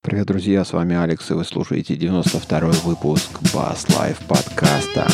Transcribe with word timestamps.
Привет, 0.00 0.26
друзья, 0.26 0.64
с 0.64 0.72
вами 0.72 0.94
Алекс, 0.94 1.28
и 1.28 1.34
вы 1.34 1.44
слушаете 1.44 1.94
92-й 1.94 2.86
выпуск 2.86 3.30
Bass 3.52 3.88
Life 3.88 4.24
подкаста. 4.28 5.08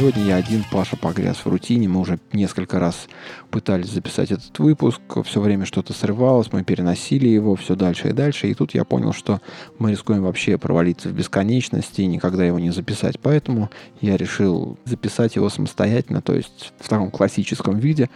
Сегодня 0.00 0.24
я 0.24 0.36
один, 0.36 0.64
Паша 0.72 0.96
погряз 0.96 1.44
в 1.44 1.46
рутине. 1.46 1.86
Мы 1.86 2.00
уже 2.00 2.18
несколько 2.32 2.80
раз 2.80 3.06
пытались 3.50 3.90
записать 3.90 4.30
этот 4.30 4.58
выпуск. 4.58 4.98
Все 5.26 5.42
время 5.42 5.66
что-то 5.66 5.92
срывалось, 5.92 6.50
мы 6.52 6.64
переносили 6.64 7.28
его 7.28 7.54
все 7.54 7.74
дальше 7.76 8.08
и 8.08 8.12
дальше. 8.12 8.48
И 8.48 8.54
тут 8.54 8.72
я 8.72 8.86
понял, 8.86 9.12
что 9.12 9.42
мы 9.78 9.90
рискуем 9.90 10.22
вообще 10.22 10.56
провалиться 10.56 11.10
в 11.10 11.12
бесконечности 11.12 12.00
и 12.00 12.06
никогда 12.06 12.46
его 12.46 12.58
не 12.58 12.70
записать. 12.70 13.20
Поэтому 13.20 13.68
я 14.00 14.16
решил 14.16 14.78
записать 14.86 15.36
его 15.36 15.50
самостоятельно, 15.50 16.22
то 16.22 16.32
есть 16.34 16.72
в 16.80 16.88
таком 16.88 17.10
классическом 17.10 17.78
виде, 17.78 18.08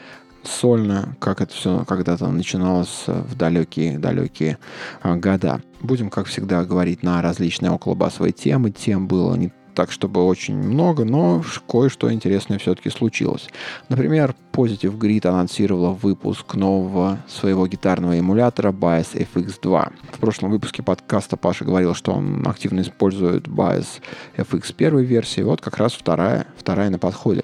сольно, 0.42 1.14
как 1.20 1.42
это 1.42 1.52
все 1.52 1.84
когда-то 1.84 2.28
начиналось 2.28 3.04
в 3.06 3.36
далекие-далекие 3.36 4.56
а, 5.02 5.16
года. 5.16 5.60
Будем, 5.82 6.08
как 6.08 6.28
всегда, 6.28 6.64
говорить 6.64 7.02
на 7.02 7.20
различные 7.20 7.72
околобасовые 7.72 8.32
темы. 8.32 8.70
Тем 8.70 9.06
было 9.06 9.34
не 9.34 9.52
так, 9.74 9.90
чтобы 9.90 10.24
очень 10.24 10.56
много, 10.56 11.04
но 11.04 11.44
кое-что 11.68 12.12
интересное 12.12 12.58
все-таки 12.58 12.90
случилось. 12.90 13.48
Например, 13.88 14.34
Positive 14.52 14.96
Grid 14.96 15.26
анонсировала 15.26 15.90
выпуск 15.90 16.54
нового 16.54 17.18
своего 17.28 17.66
гитарного 17.66 18.18
эмулятора 18.18 18.70
Bias 18.72 19.14
FX2. 19.14 19.92
В 20.12 20.18
прошлом 20.18 20.50
выпуске 20.50 20.82
подкаста 20.82 21.36
Паша 21.36 21.64
говорил, 21.64 21.94
что 21.94 22.12
он 22.12 22.46
активно 22.46 22.80
использует 22.80 23.48
Bias 23.48 24.00
FX 24.36 24.72
первой 24.74 25.04
версии, 25.04 25.40
вот 25.40 25.60
как 25.60 25.76
раз 25.78 25.92
вторая, 25.92 26.46
вторая 26.56 26.90
на 26.90 26.98
подходе. 26.98 27.42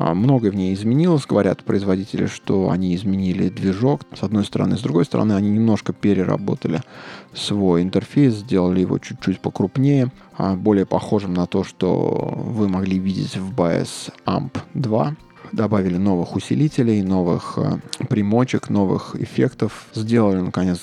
А, 0.00 0.14
многое 0.14 0.52
в 0.52 0.54
ней 0.54 0.72
изменилось. 0.74 1.26
Говорят 1.26 1.64
производители, 1.64 2.26
что 2.26 2.70
они 2.70 2.94
изменили 2.94 3.48
движок 3.48 4.02
с 4.16 4.22
одной 4.22 4.44
стороны. 4.44 4.76
С 4.76 4.80
другой 4.80 5.04
стороны, 5.04 5.32
они 5.32 5.50
немножко 5.50 5.92
переработали 5.92 6.82
свой 7.34 7.82
интерфейс, 7.82 8.34
сделали 8.34 8.80
его 8.80 8.98
чуть-чуть 8.98 9.40
покрупнее, 9.40 10.12
а, 10.36 10.54
более 10.54 10.86
похожим 10.86 11.34
на 11.34 11.46
то, 11.46 11.64
что 11.64 12.32
вы 12.36 12.68
могли 12.68 12.98
видеть 12.98 13.36
в 13.36 13.52
Bias 13.54 14.12
Amp 14.24 14.56
2 14.74 15.16
добавили 15.50 15.96
новых 15.96 16.36
усилителей, 16.36 17.00
новых 17.00 17.54
э, 17.56 17.78
примочек, 18.10 18.68
новых 18.68 19.16
эффектов, 19.18 19.86
сделали, 19.94 20.40
наконец, 20.40 20.78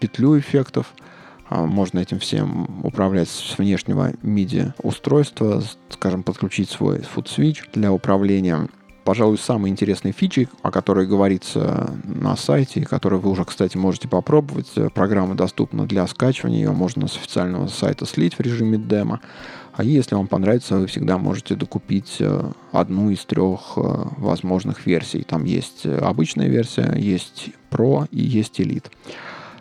петлю 0.00 0.36
эффектов– 0.36 0.92
можно 1.50 1.98
этим 1.98 2.18
всем 2.18 2.80
управлять 2.82 3.28
с 3.28 3.58
внешнего 3.58 4.12
MIDI 4.22 4.72
устройства, 4.82 5.62
скажем, 5.88 6.22
подключить 6.22 6.70
свой 6.70 6.98
foot 6.98 7.26
switch 7.26 7.58
для 7.72 7.92
управления. 7.92 8.68
Пожалуй, 9.04 9.38
самые 9.38 9.72
интересные 9.72 10.12
фичи, 10.12 10.50
о 10.60 10.70
которой 10.70 11.06
говорится 11.06 11.94
на 12.04 12.36
сайте, 12.36 12.84
которые 12.84 13.18
вы 13.18 13.30
уже, 13.30 13.46
кстати, 13.46 13.78
можете 13.78 14.06
попробовать. 14.06 14.70
Программа 14.92 15.34
доступна 15.34 15.86
для 15.86 16.06
скачивания, 16.06 16.58
ее 16.58 16.72
можно 16.72 17.08
с 17.08 17.16
официального 17.16 17.68
сайта 17.68 18.04
слить 18.04 18.34
в 18.34 18.40
режиме 18.40 18.76
демо. 18.76 19.20
А 19.72 19.84
если 19.84 20.16
вам 20.16 20.26
понравится, 20.26 20.76
вы 20.76 20.88
всегда 20.88 21.18
можете 21.18 21.54
докупить 21.54 22.16
э, 22.18 22.50
одну 22.72 23.10
из 23.10 23.24
трех 23.24 23.74
э, 23.76 23.80
возможных 24.16 24.86
версий. 24.86 25.22
Там 25.22 25.44
есть 25.44 25.86
обычная 25.86 26.48
версия, 26.48 26.92
есть 26.96 27.50
Pro 27.70 28.08
и 28.10 28.20
есть 28.20 28.58
Elite. 28.58 28.86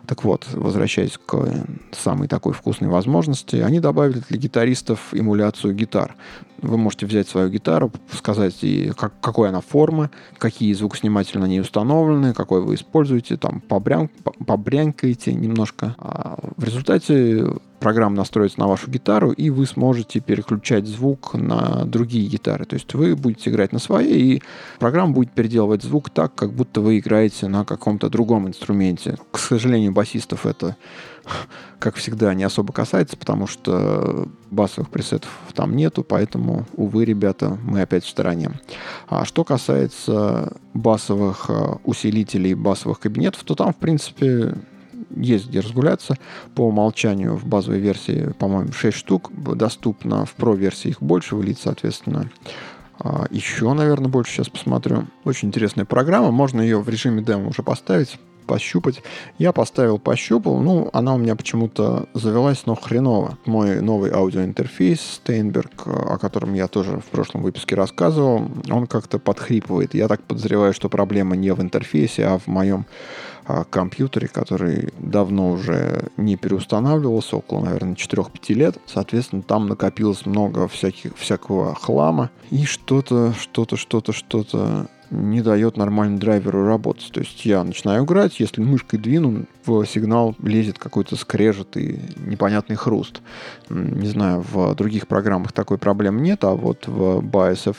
Так 0.07 0.23
вот, 0.23 0.47
возвращаясь 0.53 1.17
к 1.17 1.65
самой 1.91 2.29
такой 2.29 2.53
вкусной 2.53 2.89
возможности, 2.89 3.57
они 3.57 3.81
добавили 3.81 4.23
для 4.29 4.37
гитаристов 4.37 5.13
эмуляцию 5.13 5.75
гитар. 5.75 6.15
Вы 6.61 6.77
можете 6.77 7.05
взять 7.05 7.27
свою 7.27 7.49
гитару, 7.49 7.91
сказать, 8.13 8.55
как, 8.97 9.19
какой 9.19 9.49
она 9.49 9.59
формы, 9.59 10.09
какие 10.37 10.71
звукосниматели 10.73 11.39
на 11.39 11.45
ней 11.45 11.59
установлены, 11.59 12.33
какой 12.33 12.61
вы 12.61 12.75
используете, 12.75 13.35
там 13.35 13.59
побрям, 13.59 14.09
побрянкаете 14.45 15.33
немножко. 15.33 15.93
А 15.97 16.39
в 16.55 16.63
результате 16.63 17.45
программа 17.79 18.15
настроится 18.15 18.59
на 18.59 18.67
вашу 18.67 18.89
гитару, 18.89 19.31
и 19.31 19.49
вы 19.49 19.65
сможете 19.65 20.19
переключать 20.19 20.87
звук 20.87 21.33
на 21.33 21.85
другие 21.85 22.27
гитары. 22.27 22.65
То 22.65 22.75
есть 22.75 22.93
вы 22.93 23.15
будете 23.15 23.49
играть 23.49 23.71
на 23.71 23.79
своей, 23.79 24.35
и 24.35 24.43
программа 24.79 25.13
будет 25.13 25.31
переделывать 25.31 25.83
звук 25.83 26.09
так, 26.09 26.33
как 26.35 26.53
будто 26.53 26.81
вы 26.81 26.99
играете 26.99 27.47
на 27.47 27.65
каком-то 27.65 28.09
другом 28.09 28.47
инструменте. 28.47 29.17
К 29.31 29.37
сожалению, 29.37 29.91
басистов 29.91 30.45
это, 30.45 30.75
как 31.79 31.95
всегда, 31.95 32.33
не 32.33 32.43
особо 32.43 32.73
касается, 32.73 33.17
потому 33.17 33.47
что 33.47 34.27
басовых 34.49 34.89
пресетов 34.89 35.29
там 35.53 35.75
нету, 35.75 36.03
поэтому, 36.03 36.65
увы, 36.75 37.05
ребята, 37.05 37.57
мы 37.63 37.81
опять 37.81 38.03
в 38.03 38.09
стороне. 38.09 38.51
А 39.07 39.25
что 39.25 39.43
касается 39.43 40.53
басовых 40.73 41.45
э, 41.49 41.75
усилителей, 41.83 42.53
басовых 42.53 42.99
кабинетов, 42.99 43.43
то 43.43 43.55
там, 43.55 43.73
в 43.73 43.77
принципе, 43.77 44.55
есть 45.15 45.49
где 45.49 45.59
разгуляться. 45.59 46.15
По 46.55 46.61
умолчанию 46.61 47.35
в 47.35 47.45
базовой 47.45 47.79
версии, 47.79 48.33
по-моему, 48.39 48.71
6 48.71 48.97
штук. 48.97 49.31
Доступно 49.33 50.25
в 50.25 50.35
Pro-версии 50.37 50.89
их 50.89 51.01
больше, 51.01 51.35
в 51.35 51.41
Elite, 51.41 51.59
соответственно, 51.61 52.29
а, 52.99 53.25
еще, 53.29 53.73
наверное, 53.73 54.09
больше 54.09 54.33
сейчас 54.33 54.49
посмотрю. 54.49 55.05
Очень 55.23 55.49
интересная 55.49 55.85
программа. 55.85 56.31
Можно 56.31 56.61
ее 56.61 56.79
в 56.79 56.89
режиме 56.89 57.21
демо 57.21 57.49
уже 57.49 57.63
поставить 57.63 58.17
пощупать. 58.47 59.03
Я 59.37 59.51
поставил, 59.51 59.99
пощупал. 59.99 60.59
Ну, 60.59 60.89
она 60.93 61.13
у 61.13 61.17
меня 61.17 61.35
почему-то 61.35 62.07
завелась, 62.13 62.65
но 62.65 62.75
хреново. 62.75 63.37
Мой 63.45 63.81
новый 63.81 64.11
аудиоинтерфейс 64.11 65.21
Steinberg, 65.23 65.71
о 65.85 66.17
котором 66.17 66.53
я 66.53 66.67
тоже 66.67 66.99
в 66.99 67.05
прошлом 67.05 67.43
выпуске 67.43 67.75
рассказывал, 67.75 68.49
он 68.71 68.87
как-то 68.87 69.19
подхрипывает. 69.19 69.93
Я 69.93 70.07
так 70.07 70.23
подозреваю, 70.23 70.73
что 70.73 70.89
проблема 70.89 71.35
не 71.35 71.53
в 71.53 71.61
интерфейсе, 71.61 72.25
а 72.25 72.39
в 72.39 72.47
моем 72.47 72.85
компьютере, 73.69 74.27
который 74.27 74.93
давно 74.99 75.51
уже 75.51 76.09
не 76.17 76.35
переустанавливался, 76.35 77.37
около, 77.37 77.65
наверное, 77.65 77.95
4-5 77.95 78.53
лет. 78.53 78.77
Соответственно, 78.85 79.41
там 79.41 79.67
накопилось 79.67 80.25
много 80.25 80.67
всяких, 80.67 81.15
всякого 81.17 81.75
хлама 81.75 82.29
и 82.49 82.65
что-то, 82.65 83.33
что-то, 83.33 83.77
что-то, 83.77 84.11
что-то 84.11 84.87
не 85.09 85.41
дает 85.41 85.77
нормальному 85.77 86.19
драйверу 86.19 86.65
работать. 86.65 87.09
То 87.11 87.21
есть 87.21 87.45
я 87.45 87.63
начинаю 87.63 88.03
играть, 88.03 88.39
если 88.39 88.61
мышкой 88.61 88.99
двину, 88.99 89.45
в 89.65 89.85
сигнал 89.85 90.35
лезет 90.41 90.79
какой-то 90.79 91.15
скрежет 91.15 91.77
и 91.77 91.99
непонятный 92.17 92.75
хруст. 92.75 93.21
Не 93.69 94.07
знаю, 94.07 94.43
в 94.49 94.75
других 94.75 95.07
программах 95.07 95.51
такой 95.51 95.77
проблемы 95.77 96.21
нет, 96.21 96.43
а 96.43 96.51
вот 96.51 96.87
в 96.87 97.19
BIOS 97.19 97.69
э, 97.69 97.73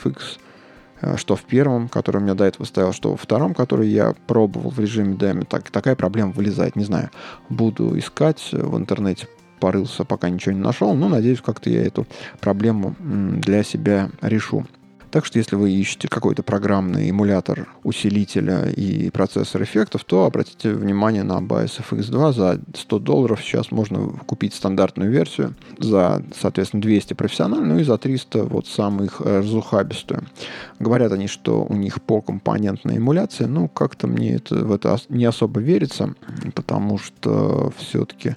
что 1.15 1.35
в 1.35 1.43
первом, 1.43 1.87
который 1.89 2.17
у 2.17 2.21
меня 2.21 2.33
до 2.33 2.45
этого 2.45 2.65
стоял, 2.65 2.93
что 2.93 3.11
во 3.11 3.17
втором, 3.17 3.53
который 3.53 3.87
я 3.89 4.15
пробовал 4.27 4.69
в 4.69 4.79
режиме 4.79 5.15
демо, 5.15 5.45
так, 5.45 5.69
такая 5.69 5.95
проблема 5.95 6.31
вылезает. 6.31 6.75
Не 6.75 6.83
знаю, 6.85 7.09
буду 7.49 7.97
искать 7.97 8.49
в 8.51 8.77
интернете, 8.77 9.27
порылся, 9.59 10.03
пока 10.05 10.29
ничего 10.29 10.53
не 10.53 10.61
нашел, 10.61 10.93
но 10.93 11.09
надеюсь, 11.09 11.41
как-то 11.41 11.69
я 11.69 11.83
эту 11.83 12.07
проблему 12.39 12.95
для 12.99 13.63
себя 13.63 14.09
решу. 14.21 14.65
Так 15.11 15.25
что 15.25 15.39
если 15.39 15.55
вы 15.55 15.71
ищете 15.71 16.07
какой-то 16.07 16.43
программный 16.43 17.09
эмулятор 17.09 17.67
усилителя 17.83 18.69
и 18.69 19.09
процессор 19.09 19.63
эффектов, 19.63 20.03
то 20.03 20.25
обратите 20.25 20.71
внимание 20.73 21.23
на 21.23 21.39
Bios 21.39 21.81
FX2. 21.89 22.33
За 22.33 22.59
100 22.75 22.99
долларов 22.99 23.41
сейчас 23.41 23.71
можно 23.71 24.07
купить 24.27 24.53
стандартную 24.53 25.11
версию, 25.11 25.55
за, 25.79 26.23
соответственно, 26.39 26.81
200 26.81 27.15
профессиональную 27.15 27.81
и 27.81 27.83
за 27.83 27.97
300 27.97 28.43
вот 28.43 28.67
самых 28.67 29.21
разухабистую. 29.21 30.25
Говорят 30.79 31.11
они, 31.11 31.27
что 31.27 31.65
у 31.67 31.73
них 31.73 32.01
по 32.01 32.21
компонентная 32.21 32.97
эмуляция, 32.97 33.47
ну, 33.47 33.67
как-то 33.67 34.07
мне 34.07 34.35
это, 34.35 34.55
в 34.63 34.71
это 34.71 34.97
не 35.09 35.25
особо 35.25 35.59
верится, 35.59 36.13
потому 36.53 36.99
что 36.99 37.73
все-таки 37.77 38.29
Э, 38.29 38.35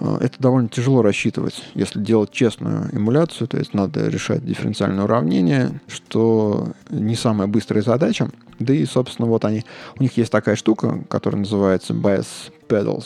это 0.00 0.34
довольно 0.38 0.68
тяжело 0.68 1.02
рассчитывать. 1.02 1.62
Если 1.74 2.00
делать 2.00 2.30
честную 2.30 2.94
эмуляцию, 2.94 3.48
то 3.48 3.58
есть 3.58 3.74
надо 3.74 4.08
решать 4.08 4.44
дифференциальное 4.44 5.04
уравнение, 5.04 5.80
что 5.88 6.72
не 6.90 7.14
самая 7.14 7.46
быстрая 7.46 7.82
задача. 7.82 8.30
Да 8.58 8.72
и, 8.72 8.84
собственно, 8.84 9.28
вот 9.28 9.44
они, 9.44 9.64
у 9.98 10.02
них 10.02 10.16
есть 10.16 10.30
такая 10.30 10.56
штука, 10.56 11.04
которая 11.08 11.40
называется 11.40 11.92
Bass 11.92 12.26
Pedals, 12.68 13.04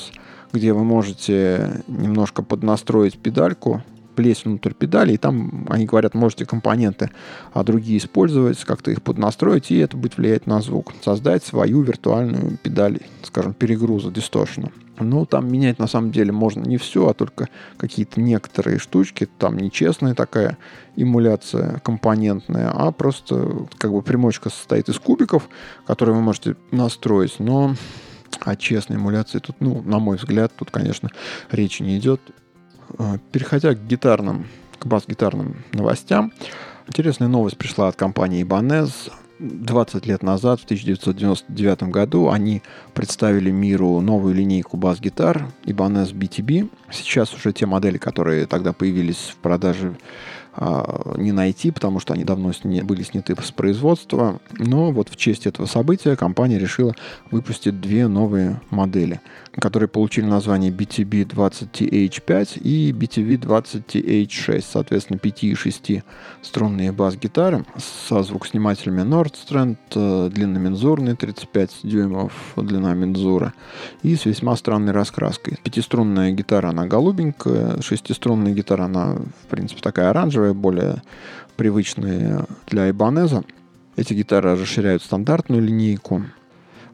где 0.53 0.73
вы 0.73 0.85
можете 0.85 1.83
немножко 1.89 2.43
поднастроить 2.43 3.19
педальку, 3.19 3.83
плесень 4.19 4.51
внутрь 4.51 4.73
педали, 4.73 5.13
и 5.13 5.17
там, 5.17 5.65
они 5.71 5.87
говорят, 5.87 6.15
можете 6.15 6.45
компоненты 6.45 7.11
а 7.53 7.63
другие 7.63 7.99
использовать, 7.99 8.59
как-то 8.65 8.91
их 8.91 9.01
поднастроить, 9.01 9.71
и 9.71 9.79
это 9.79 9.97
будет 9.97 10.17
влиять 10.17 10.49
на 10.49 10.61
звук. 10.61 10.93
Создать 11.05 11.45
свою 11.45 11.83
виртуальную 11.83 12.59
педаль, 12.61 12.99
скажем, 13.23 13.55
перегруза, 13.55 14.11
дисторшена. 14.11 14.71
Ну, 14.99 15.25
там 15.25 15.47
менять 15.53 15.79
на 15.79 15.87
самом 15.87 16.11
деле 16.11 16.33
можно 16.33 16.65
не 16.65 16.79
все, 16.79 17.07
а 17.07 17.15
только 17.15 17.49
какие-то 17.77 18.21
некоторые 18.21 18.81
штучки. 18.81 19.29
Там 19.39 19.57
нечестная 19.57 20.15
такая 20.17 20.59
эмуляция 20.97 21.79
компонентная, 21.85 22.73
а 22.75 22.91
просто 22.91 23.69
как 23.79 23.93
бы 23.93 24.03
примочка 24.03 24.51
состоит 24.51 24.89
из 24.89 24.99
кубиков, 24.99 25.49
которые 25.87 26.17
вы 26.17 26.23
можете 26.23 26.57
настроить. 26.73 27.37
Но 27.39 27.77
о 28.41 28.57
честной 28.57 28.97
эмуляции 28.97 29.39
тут, 29.39 29.55
ну, 29.61 29.81
на 29.83 30.01
мой 30.01 30.17
взгляд, 30.17 30.53
тут, 30.57 30.73
конечно, 30.73 31.09
речи 31.53 31.85
не 31.85 31.99
идет. 31.99 32.21
А, 32.99 33.19
переходя 33.33 33.75
к 33.75 33.87
гитарным, 33.87 34.47
к 34.79 34.87
бас-гитарным 34.87 35.57
новостям, 35.73 36.33
интересная 36.87 37.29
новость 37.29 37.59
пришла 37.59 37.89
от 37.89 37.97
компании 37.97 38.45
Ibanez. 38.45 39.11
20 39.41 40.05
лет 40.07 40.25
назад, 40.25 40.61
в 40.61 40.65
1999 40.65 41.85
году, 41.85 42.29
они 42.29 42.61
представили 42.93 43.53
миру 43.53 44.01
новую 44.01 44.35
линейку 44.35 44.77
бас-гитар 44.77 45.47
Ibanez 45.65 46.13
BTB. 46.13 46.69
Сейчас 46.91 47.33
уже 47.35 47.53
те 47.53 47.65
модели, 47.67 47.99
которые 47.99 48.47
тогда 48.47 48.73
появились 48.73 49.33
в 49.33 49.37
продаже 49.37 49.97
не 51.17 51.33
найти, 51.33 51.71
потому 51.71 52.01
что 52.01 52.15
они 52.15 52.25
давно 52.25 52.53
сня... 52.53 52.85
были 52.85 53.03
сняты 53.03 53.37
с 53.41 53.51
производства. 53.51 54.41
Но 54.59 54.91
вот 54.91 55.09
в 55.09 55.17
честь 55.17 55.47
этого 55.47 55.67
события 55.67 56.17
компания 56.17 56.59
решила 56.59 56.95
выпустить 57.31 57.81
две 57.81 58.09
новые 58.09 58.61
модели, 58.71 59.21
которые 59.53 59.89
получили 59.89 60.27
название 60.27 60.71
BTB-20TH5 60.71 62.61
и 62.61 62.93
BTV-20TH6, 62.93 64.65
соответственно, 64.69 65.19
5 65.19 65.45
и 65.45 65.55
6 65.55 65.91
струнные 66.43 66.93
бас-гитары 66.93 67.65
со 67.77 68.23
звукоснимателями 68.23 69.03
Nordstrand, 69.03 69.77
э, 69.95 70.31
длинномензурные 70.31 71.15
35 71.15 71.81
дюймов 71.83 72.33
длина 72.57 72.95
мензура 72.95 73.53
и 74.03 74.17
с 74.17 74.25
весьма 74.25 74.57
странной 74.57 74.93
раскраской. 74.93 75.59
Пятиструнная 75.63 76.33
гитара, 76.33 76.71
она 76.71 76.87
голубенькая, 76.87 77.81
шестиструнная 77.81 78.53
гитара, 78.53 78.85
она, 78.85 79.17
в 79.17 79.47
принципе, 79.49 79.81
такая 79.81 80.11
оранжевая, 80.11 80.48
которые 80.49 80.55
более 80.55 81.03
привычные 81.57 82.45
для 82.67 82.89
Ibanez. 82.89 83.33
Эти 83.97 84.15
гитары 84.15 84.57
расширяют 84.57 85.03
стандартную 85.03 85.63
линейку. 85.63 86.23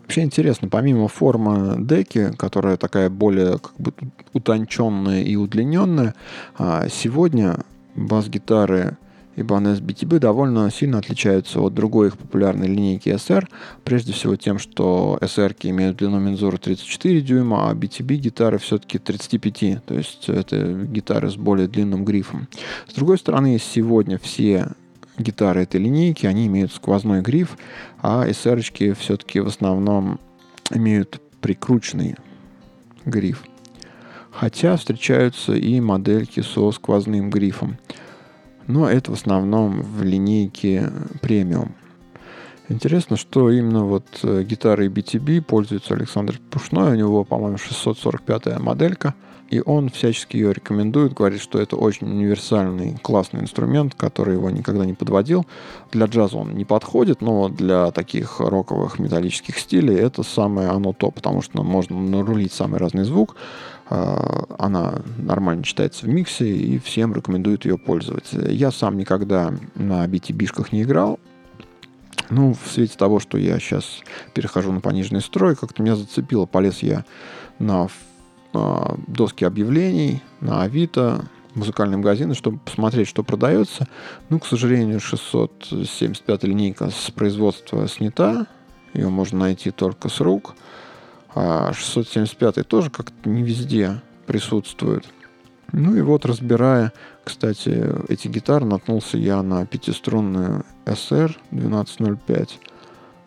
Вообще 0.02 0.22
интересно, 0.22 0.68
помимо 0.68 1.08
формы 1.08 1.76
деки, 1.78 2.32
которая 2.36 2.76
такая 2.76 3.08
более 3.08 3.58
как 3.58 3.74
бы 3.78 3.92
утонченная 4.32 5.22
и 5.22 5.36
удлиненная, 5.36 6.14
а, 6.58 6.88
сегодня 6.88 7.58
бас-гитары 7.94 8.98
Ibanez 9.36 9.80
BTB 9.80 10.18
довольно 10.18 10.70
сильно 10.70 10.98
отличаются 10.98 11.60
от 11.60 11.74
другой 11.74 12.08
их 12.08 12.18
популярной 12.18 12.68
линейки 12.68 13.08
SR, 13.08 13.48
прежде 13.84 14.12
всего 14.12 14.36
тем, 14.36 14.58
что 14.58 15.18
SR 15.20 15.54
имеют 15.62 15.96
длину 15.96 16.20
мензуры 16.20 16.58
34 16.58 17.20
дюйма, 17.20 17.70
а 17.70 17.74
BTB 17.74 18.16
гитары 18.16 18.58
все-таки 18.58 18.98
35, 18.98 19.84
то 19.84 19.94
есть 19.94 20.28
это 20.28 20.72
гитары 20.72 21.30
с 21.30 21.36
более 21.36 21.68
длинным 21.68 22.04
грифом. 22.04 22.48
С 22.88 22.94
другой 22.94 23.18
стороны, 23.18 23.58
сегодня 23.58 24.18
все 24.18 24.68
гитары 25.18 25.62
этой 25.62 25.80
линейки, 25.80 26.26
они 26.26 26.46
имеют 26.46 26.72
сквозной 26.72 27.20
гриф, 27.20 27.56
а 28.02 28.26
SR 28.26 28.94
все-таки 28.94 29.40
в 29.40 29.46
основном 29.46 30.20
имеют 30.70 31.20
прикрученный 31.40 32.16
гриф. 33.04 33.44
Хотя 34.30 34.76
встречаются 34.76 35.54
и 35.54 35.78
модельки 35.80 36.40
со 36.40 36.72
сквозным 36.72 37.30
грифом 37.30 37.78
но 38.66 38.88
это 38.88 39.10
в 39.10 39.14
основном 39.14 39.82
в 39.82 40.02
линейке 40.02 40.90
премиум. 41.20 41.74
Интересно, 42.68 43.16
что 43.16 43.50
именно 43.50 43.84
вот 43.84 44.06
э, 44.22 44.42
гитарой 44.42 44.88
BTB 44.88 45.42
пользуется 45.42 45.92
Александр 45.92 46.40
Пушной. 46.50 46.92
У 46.92 46.94
него, 46.94 47.24
по-моему, 47.24 47.56
645-я 47.56 48.58
моделька. 48.58 49.14
И 49.50 49.62
он 49.64 49.90
всячески 49.90 50.36
ее 50.36 50.54
рекомендует, 50.54 51.12
говорит, 51.12 51.42
что 51.42 51.60
это 51.60 51.76
очень 51.76 52.08
универсальный, 52.08 52.96
классный 53.02 53.42
инструмент, 53.42 53.94
который 53.94 54.34
его 54.34 54.48
никогда 54.50 54.86
не 54.86 54.94
подводил. 54.94 55.46
Для 55.92 56.06
джаза 56.06 56.38
он 56.38 56.54
не 56.54 56.64
подходит, 56.64 57.20
но 57.20 57.50
для 57.50 57.90
таких 57.90 58.40
роковых 58.40 58.98
металлических 58.98 59.58
стилей 59.58 59.96
это 59.96 60.22
самое 60.22 60.70
оно 60.70 60.94
то, 60.94 61.10
потому 61.10 61.42
что 61.42 61.62
можно 61.62 62.00
нарулить 62.00 62.54
самый 62.54 62.80
разный 62.80 63.04
звук, 63.04 63.36
она 63.88 65.02
нормально 65.18 65.62
читается 65.62 66.06
в 66.06 66.08
миксе, 66.08 66.48
и 66.48 66.78
всем 66.78 67.14
рекомендуют 67.14 67.64
ее 67.64 67.76
пользоваться. 67.76 68.40
Я 68.50 68.70
сам 68.70 68.96
никогда 68.96 69.52
на 69.74 70.06
BTB-шках 70.06 70.68
не 70.72 70.82
играл, 70.82 71.20
ну, 72.30 72.54
в 72.54 72.70
свете 72.70 72.96
того, 72.96 73.20
что 73.20 73.38
я 73.38 73.58
сейчас 73.58 74.00
перехожу 74.32 74.72
на 74.72 74.80
пониженный 74.80 75.20
строй, 75.20 75.56
как-то 75.56 75.82
меня 75.82 75.96
зацепило. 75.96 76.46
Полез 76.46 76.82
я 76.82 77.04
на, 77.58 77.88
на 78.52 78.96
доски 79.06 79.44
объявлений, 79.44 80.22
на 80.40 80.62
Авито, 80.62 81.26
музыкальные 81.54 81.98
магазины, 81.98 82.34
чтобы 82.34 82.58
посмотреть, 82.58 83.08
что 83.08 83.22
продается. 83.22 83.86
Ну, 84.30 84.38
к 84.38 84.46
сожалению, 84.46 85.00
675 85.00 86.44
линейка 86.44 86.90
с 86.90 87.10
производства 87.10 87.86
снята. 87.88 88.46
Ее 88.94 89.08
можно 89.08 89.40
найти 89.40 89.70
только 89.70 90.08
с 90.08 90.20
рук. 90.20 90.54
А 91.34 91.72
675 91.72 92.66
тоже 92.66 92.90
как-то 92.90 93.28
не 93.28 93.42
везде 93.42 94.00
присутствует. 94.26 95.04
Ну 95.72 95.96
и 95.96 96.00
вот, 96.00 96.24
разбирая, 96.24 96.92
кстати, 97.24 97.92
эти 98.08 98.28
гитары, 98.28 98.64
наткнулся 98.64 99.18
я 99.18 99.42
на 99.42 99.66
пятиструнную 99.66 100.64
SR 100.86 101.36
1205, 101.50 102.60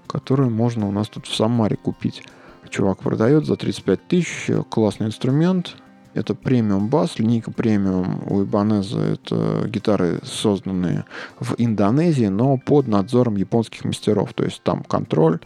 которую 0.07 0.49
можно 0.49 0.87
у 0.87 0.91
нас 0.91 1.09
тут 1.09 1.27
в 1.27 1.35
Самаре 1.35 1.75
купить. 1.75 2.23
Чувак 2.69 2.99
продает 2.99 3.45
за 3.45 3.55
35 3.55 4.07
тысяч, 4.07 4.49
классный 4.69 5.07
инструмент, 5.07 5.75
это 6.17 6.33
премиум 6.33 6.87
бас, 6.87 7.19
линейка 7.19 7.51
премиум 7.51 8.23
у 8.27 8.43
Ибанеза. 8.43 8.99
Это 8.99 9.67
гитары, 9.67 10.19
созданные 10.23 11.05
в 11.39 11.53
Индонезии, 11.59 12.25
но 12.25 12.57
под 12.57 12.87
надзором 12.87 13.35
японских 13.35 13.85
мастеров. 13.85 14.33
То 14.33 14.43
есть 14.43 14.63
там 14.63 14.83
контроль, 14.83 15.39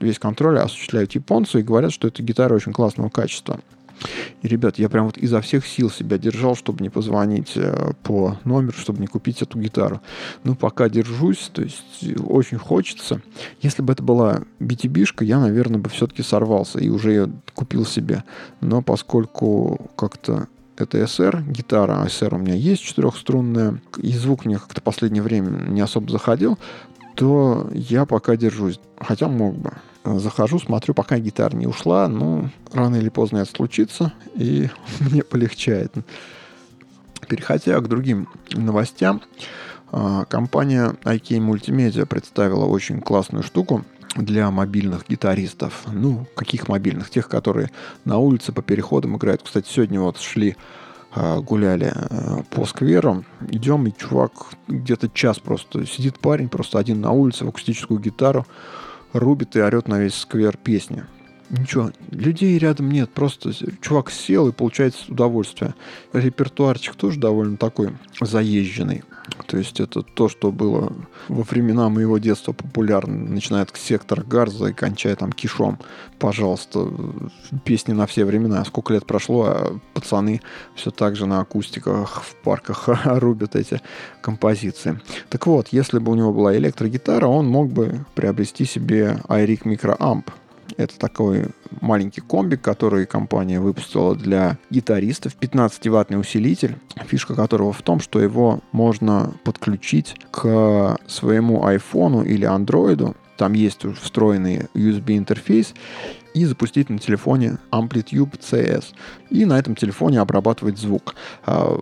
весь 0.00 0.18
контроль 0.18 0.58
осуществляют 0.58 1.12
японцы 1.12 1.60
и 1.60 1.62
говорят, 1.62 1.92
что 1.92 2.08
это 2.08 2.22
гитара 2.22 2.54
очень 2.54 2.72
классного 2.72 3.08
качества. 3.08 3.60
И, 4.42 4.48
ребят, 4.48 4.78
я 4.78 4.88
прям 4.88 5.06
вот 5.06 5.16
изо 5.16 5.40
всех 5.40 5.66
сил 5.66 5.90
себя 5.90 6.18
держал, 6.18 6.56
чтобы 6.56 6.82
не 6.82 6.90
позвонить 6.90 7.52
э, 7.56 7.92
по 8.02 8.38
номеру, 8.44 8.76
чтобы 8.76 9.00
не 9.00 9.06
купить 9.06 9.40
эту 9.42 9.58
гитару. 9.58 10.00
Ну, 10.42 10.54
пока 10.54 10.88
держусь, 10.88 11.50
то 11.52 11.62
есть 11.62 12.04
очень 12.26 12.58
хочется. 12.58 13.22
Если 13.62 13.82
бы 13.82 13.92
это 13.92 14.02
была 14.02 14.42
BTB-шка, 14.60 15.24
я, 15.24 15.38
наверное, 15.38 15.78
бы 15.78 15.88
все-таки 15.90 16.22
сорвался 16.22 16.78
и 16.78 16.88
уже 16.88 17.12
ее 17.12 17.30
купил 17.54 17.86
себе. 17.86 18.24
Но 18.60 18.82
поскольку 18.82 19.90
как-то 19.96 20.48
это 20.76 20.98
SR, 20.98 21.42
гитара 21.50 22.04
SR 22.04 22.34
у 22.34 22.38
меня 22.38 22.54
есть 22.54 22.82
четырехструнная, 22.82 23.80
и 23.98 24.12
звук 24.12 24.44
мне 24.44 24.58
как-то 24.58 24.80
последнее 24.80 25.22
время 25.22 25.50
не 25.68 25.80
особо 25.80 26.10
заходил, 26.10 26.58
то 27.14 27.68
я 27.72 28.06
пока 28.06 28.36
держусь. 28.36 28.80
Хотя 28.98 29.28
мог 29.28 29.56
бы. 29.56 29.72
Захожу, 30.04 30.58
смотрю, 30.58 30.92
пока 30.92 31.18
гитара 31.18 31.56
не 31.56 31.66
ушла, 31.66 32.08
ну, 32.08 32.50
рано 32.72 32.96
или 32.96 33.08
поздно 33.08 33.38
это 33.38 33.50
случится, 33.50 34.12
и 34.34 34.68
мне 35.00 35.22
полегчает. 35.22 35.94
Переходя 37.26 37.80
к 37.80 37.88
другим 37.88 38.28
новостям, 38.52 39.22
а, 39.90 40.26
компания 40.26 40.94
IK 41.04 41.38
Multimedia 41.38 42.04
представила 42.04 42.66
очень 42.66 43.00
классную 43.00 43.42
штуку 43.42 43.84
для 44.16 44.50
мобильных 44.50 45.08
гитаристов. 45.08 45.84
Ну, 45.90 46.26
каких 46.36 46.68
мобильных? 46.68 47.08
Тех, 47.08 47.28
которые 47.28 47.70
на 48.04 48.18
улице 48.18 48.52
по 48.52 48.60
переходам 48.60 49.16
играют. 49.16 49.42
Кстати, 49.42 49.68
сегодня 49.70 50.00
вот 50.00 50.18
шли 50.18 50.56
гуляли 51.14 51.92
а, 51.94 52.42
по 52.50 52.64
скверу, 52.64 53.24
идем, 53.48 53.86
и 53.86 53.92
чувак 53.96 54.32
где-то 54.68 55.08
час 55.08 55.38
просто 55.38 55.86
сидит 55.86 56.18
парень, 56.18 56.48
просто 56.48 56.78
один 56.78 57.00
на 57.00 57.12
улице 57.12 57.44
в 57.44 57.48
акустическую 57.48 58.00
гитару, 58.00 58.46
рубит 59.12 59.56
и 59.56 59.60
орет 59.60 59.88
на 59.88 59.98
весь 59.98 60.14
сквер 60.14 60.56
песни. 60.56 61.04
Ничего, 61.50 61.90
людей 62.10 62.58
рядом 62.58 62.90
нет, 62.90 63.10
просто 63.10 63.52
чувак 63.80 64.10
сел 64.10 64.48
и 64.48 64.52
получает 64.52 64.94
удовольствие. 65.08 65.74
Репертуарчик 66.12 66.94
тоже 66.96 67.20
довольно 67.20 67.56
такой 67.56 67.90
заезженный. 68.20 69.04
То 69.46 69.56
есть 69.56 69.80
это 69.80 70.02
то, 70.02 70.28
что 70.28 70.52
было 70.52 70.92
во 71.28 71.42
времена 71.42 71.88
моего 71.88 72.18
детства 72.18 72.52
популярно. 72.52 73.16
Начиная 73.16 73.62
от 73.62 73.76
сектора 73.76 74.22
Гарза 74.22 74.66
и 74.66 74.72
кончая 74.72 75.16
там 75.16 75.32
кишом. 75.32 75.78
Пожалуйста, 76.18 76.88
песни 77.64 77.92
на 77.92 78.06
все 78.06 78.24
времена. 78.24 78.64
Сколько 78.64 78.94
лет 78.94 79.06
прошло, 79.06 79.44
а 79.44 79.78
пацаны 79.92 80.40
все 80.74 80.90
так 80.90 81.16
же 81.16 81.26
на 81.26 81.40
акустиках 81.40 82.22
в 82.22 82.34
парках 82.42 82.88
рубят 83.04 83.56
эти 83.56 83.80
композиции. 84.20 85.00
Так 85.28 85.46
вот, 85.46 85.68
если 85.68 85.98
бы 85.98 86.12
у 86.12 86.14
него 86.14 86.32
была 86.32 86.56
электрогитара, 86.56 87.26
он 87.26 87.46
мог 87.46 87.70
бы 87.70 88.04
приобрести 88.14 88.64
себе 88.64 89.20
Micro 89.28 89.98
Amp 89.98 90.24
это 90.76 90.98
такой 90.98 91.46
маленький 91.80 92.20
комбик, 92.20 92.60
который 92.60 93.06
компания 93.06 93.60
выпустила 93.60 94.14
для 94.14 94.58
гитаристов. 94.70 95.36
15-ваттный 95.40 96.18
усилитель, 96.18 96.76
фишка 97.06 97.34
которого 97.34 97.72
в 97.72 97.82
том, 97.82 98.00
что 98.00 98.20
его 98.20 98.60
можно 98.72 99.34
подключить 99.44 100.16
к 100.30 100.96
своему 101.06 101.64
айфону 101.64 102.22
или 102.22 102.44
андроиду. 102.44 103.16
Там 103.36 103.52
есть 103.52 103.84
встроенный 104.00 104.66
USB 104.74 105.16
интерфейс 105.16 105.74
и 106.34 106.44
запустить 106.44 106.90
на 106.90 106.98
телефоне 106.98 107.58
Amplitude 107.70 108.38
CS. 108.40 108.86
И 109.30 109.44
на 109.44 109.58
этом 109.58 109.74
телефоне 109.74 110.20
обрабатывать 110.20 110.78
звук. 110.78 111.14
А, 111.46 111.78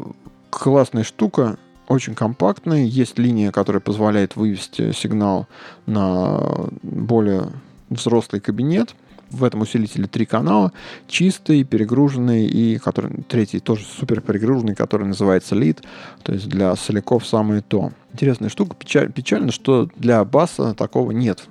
классная 0.50 1.04
штука, 1.04 1.58
очень 1.88 2.14
компактный. 2.14 2.86
Есть 2.86 3.18
линия, 3.18 3.50
которая 3.50 3.80
позволяет 3.80 4.36
вывести 4.36 4.92
сигнал 4.92 5.46
на 5.86 6.68
более 6.82 7.52
взрослый 7.94 8.40
кабинет, 8.40 8.94
в 9.32 9.44
этом 9.44 9.62
усилителе 9.62 10.06
три 10.06 10.26
канала, 10.26 10.72
чистый, 11.08 11.64
перегруженный 11.64 12.46
и 12.46 12.78
который, 12.78 13.22
третий 13.28 13.60
тоже 13.60 13.84
супер 13.84 14.20
перегруженный, 14.20 14.74
который 14.74 15.06
называется 15.06 15.54
лид, 15.54 15.82
то 16.22 16.32
есть 16.32 16.48
для 16.48 16.74
соляков 16.76 17.26
самое 17.26 17.62
то. 17.62 17.92
Интересная 18.12 18.50
штука, 18.50 18.76
печаль, 18.76 19.10
печально, 19.10 19.50
что 19.50 19.88
для 19.96 20.24
баса 20.24 20.74
такого 20.74 21.12
нет. 21.12 21.44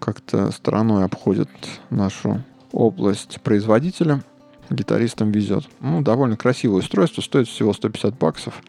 Как-то 0.00 0.50
стороной 0.52 1.04
обходит 1.04 1.48
нашу 1.90 2.42
область 2.72 3.40
производителя. 3.42 4.22
Гитаристам 4.70 5.32
везет. 5.32 5.64
Ну, 5.80 6.02
довольно 6.02 6.36
красивое 6.36 6.80
устройство, 6.80 7.22
стоит 7.22 7.48
всего 7.48 7.72
150 7.72 8.18
баксов. 8.18 8.62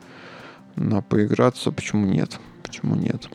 На 0.75 1.01
поиграться 1.01 1.71
почему 1.71 2.05
нет? 2.05 2.39
Почему 2.63 2.95
нет? 2.95 3.27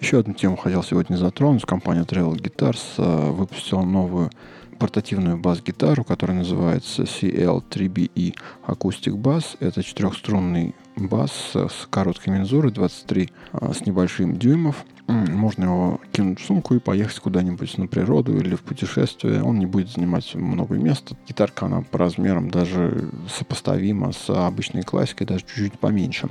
Еще 0.00 0.20
одну 0.20 0.34
тему 0.34 0.56
хотел 0.56 0.82
сегодня 0.82 1.16
затронуть. 1.16 1.64
Компания 1.64 2.02
Travel 2.02 2.36
Guitars 2.36 2.80
э, 2.98 3.30
выпустила 3.30 3.82
новую 3.82 4.30
портативную 4.78 5.38
бас-гитару, 5.38 6.04
которая 6.04 6.38
называется 6.38 7.02
CL3BE 7.02 8.34
Acoustic 8.66 9.14
Bass. 9.14 9.56
Это 9.60 9.82
четырехструнный 9.82 10.74
бас 10.96 11.52
с 11.54 11.86
короткой 11.90 12.34
мензурой 12.34 12.72
23 12.72 13.30
э, 13.52 13.72
с 13.72 13.86
небольшим 13.86 14.36
дюймов. 14.36 14.84
Можно 15.08 15.64
его 15.64 16.00
кинуть 16.10 16.40
в 16.40 16.44
сумку 16.44 16.74
и 16.74 16.80
поехать 16.80 17.20
куда-нибудь 17.20 17.78
на 17.78 17.86
природу 17.86 18.36
или 18.36 18.56
в 18.56 18.62
путешествие. 18.62 19.42
Он 19.42 19.58
не 19.58 19.66
будет 19.66 19.88
занимать 19.90 20.34
много 20.34 20.74
места. 20.74 21.16
Гитарка, 21.28 21.66
она 21.66 21.82
по 21.82 21.98
размерам 21.98 22.50
даже 22.50 23.08
сопоставима 23.28 24.12
с 24.12 24.28
обычной 24.28 24.82
классикой, 24.82 25.26
даже 25.28 25.44
чуть-чуть 25.44 25.78
поменьше. 25.78 26.28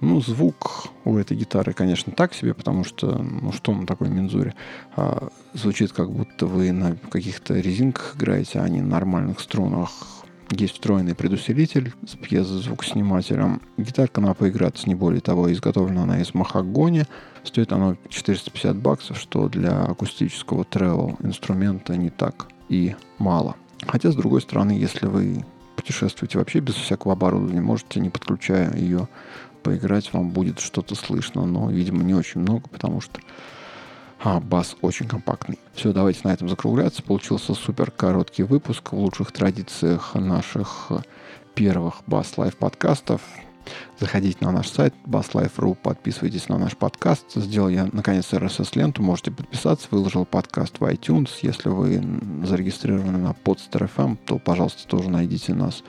Ну, 0.00 0.20
звук 0.20 0.88
у 1.04 1.16
этой 1.16 1.36
гитары, 1.36 1.72
конечно, 1.72 2.12
так 2.12 2.34
себе, 2.34 2.52
потому 2.52 2.84
что, 2.84 3.16
ну, 3.16 3.50
что 3.52 3.72
на 3.72 3.86
такой 3.86 4.08
мензуре? 4.08 4.54
А, 4.94 5.28
звучит, 5.54 5.92
как 5.92 6.10
будто 6.10 6.46
вы 6.46 6.70
на 6.72 6.96
каких-то 7.10 7.54
резинках 7.54 8.16
играете, 8.16 8.60
а 8.60 8.68
не 8.68 8.82
на 8.82 8.88
нормальных 8.88 9.40
струнах. 9.40 9.90
Есть 10.50 10.74
встроенный 10.74 11.14
предусилитель 11.14 11.92
с 12.06 12.14
пьезозвукоснимателем. 12.14 13.62
Гитарка 13.78 14.20
на 14.20 14.34
поиграться, 14.34 14.86
не 14.86 14.94
более 14.94 15.20
того, 15.20 15.50
изготовлена 15.50 16.04
она 16.04 16.20
из 16.20 16.34
махагони. 16.34 17.04
Стоит 17.42 17.72
она 17.72 17.96
450 18.08 18.76
баксов, 18.76 19.18
что 19.18 19.48
для 19.48 19.82
акустического 19.82 20.62
travel 20.62 21.16
инструмента 21.24 21.96
не 21.96 22.10
так 22.10 22.48
и 22.68 22.94
мало. 23.18 23.56
Хотя, 23.86 24.12
с 24.12 24.14
другой 24.14 24.42
стороны, 24.42 24.72
если 24.72 25.06
вы 25.06 25.44
путешествуете 25.74 26.38
вообще 26.38 26.60
без 26.60 26.74
всякого 26.74 27.14
оборудования, 27.14 27.60
можете, 27.60 28.00
не 28.00 28.10
подключая 28.10 28.74
ее 28.76 29.08
поиграть 29.66 30.12
вам 30.12 30.30
будет 30.30 30.60
что-то 30.60 30.94
слышно, 30.94 31.44
но, 31.44 31.68
видимо, 31.68 32.04
не 32.04 32.14
очень 32.14 32.40
много, 32.40 32.68
потому 32.68 33.00
что 33.00 33.20
а, 34.22 34.38
бас 34.38 34.76
очень 34.80 35.08
компактный. 35.08 35.58
Все, 35.74 35.92
давайте 35.92 36.20
на 36.22 36.32
этом 36.32 36.48
закругляться. 36.48 37.02
Получился 37.02 37.52
супер 37.52 37.90
короткий 37.90 38.44
выпуск 38.44 38.92
в 38.92 38.96
лучших 38.96 39.32
традициях 39.32 40.14
наших 40.14 40.92
первых 41.56 42.04
Bass 42.06 42.38
Life 42.38 42.56
подкастов. 42.56 43.22
Заходите 43.98 44.38
на 44.40 44.52
наш 44.52 44.68
сайт 44.68 44.94
basslife.ru, 45.04 45.74
подписывайтесь 45.74 46.48
на 46.48 46.58
наш 46.58 46.76
подкаст. 46.76 47.34
Сделал 47.34 47.68
я, 47.68 47.88
наконец, 47.90 48.32
RSS-ленту, 48.32 49.02
можете 49.02 49.32
подписаться. 49.32 49.88
Выложил 49.90 50.24
подкаст 50.26 50.78
в 50.78 50.84
iTunes. 50.84 51.30
Если 51.42 51.70
вы 51.70 52.00
зарегистрированы 52.46 53.18
на 53.18 53.34
Podster 53.44 53.90
FM, 53.92 54.16
то, 54.26 54.38
пожалуйста, 54.38 54.86
тоже 54.86 55.10
найдите 55.10 55.54
нас 55.54 55.82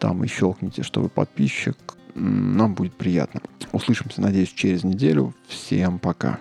там 0.00 0.24
и 0.24 0.26
щелкните, 0.26 0.82
что 0.82 1.00
вы 1.00 1.08
подписчик 1.08 1.76
нам 2.14 2.74
будет 2.74 2.94
приятно. 2.94 3.40
Услышимся, 3.72 4.20
надеюсь, 4.20 4.52
через 4.52 4.84
неделю. 4.84 5.34
Всем 5.48 5.98
пока. 5.98 6.38